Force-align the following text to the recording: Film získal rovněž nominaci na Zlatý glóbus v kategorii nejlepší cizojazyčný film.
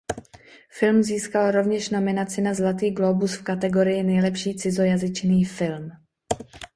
Film 0.69 1.03
získal 1.03 1.51
rovněž 1.51 1.89
nominaci 1.89 2.41
na 2.41 2.53
Zlatý 2.53 2.91
glóbus 2.91 3.33
v 3.35 3.43
kategorii 3.43 4.03
nejlepší 4.03 4.55
cizojazyčný 4.55 5.45
film. 5.45 5.91